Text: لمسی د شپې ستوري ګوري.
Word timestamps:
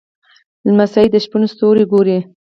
لمسی 0.67 1.05
د 1.13 1.15
شپې 1.23 1.47
ستوري 1.53 1.83
ګوري. 1.91 2.17